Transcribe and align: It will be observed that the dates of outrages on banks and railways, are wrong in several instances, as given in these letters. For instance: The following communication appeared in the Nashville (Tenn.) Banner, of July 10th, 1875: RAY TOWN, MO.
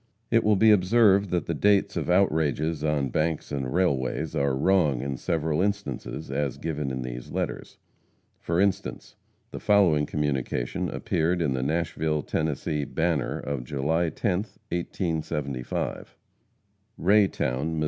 It 0.31 0.43
will 0.43 0.55
be 0.55 0.71
observed 0.71 1.29
that 1.29 1.45
the 1.45 1.53
dates 1.53 1.95
of 1.95 2.09
outrages 2.09 2.83
on 2.83 3.09
banks 3.09 3.51
and 3.51 3.71
railways, 3.71 4.35
are 4.35 4.57
wrong 4.57 5.03
in 5.03 5.15
several 5.15 5.61
instances, 5.61 6.31
as 6.31 6.57
given 6.57 6.89
in 6.89 7.03
these 7.03 7.29
letters. 7.29 7.77
For 8.39 8.59
instance: 8.59 9.15
The 9.51 9.59
following 9.59 10.07
communication 10.07 10.89
appeared 10.89 11.39
in 11.39 11.53
the 11.53 11.61
Nashville 11.61 12.23
(Tenn.) 12.23 12.47
Banner, 12.95 13.37
of 13.37 13.63
July 13.63 14.09
10th, 14.09 14.57
1875: 14.71 16.17
RAY 16.97 17.27
TOWN, 17.27 17.77
MO. 17.77 17.79